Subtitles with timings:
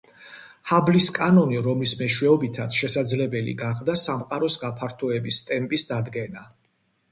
[0.69, 6.47] ჰაბლის კანონი, რომლის მეშვეობითაც შესაძლებელი გახდა სამყაროს გაფართოების ტემპის დადგენა.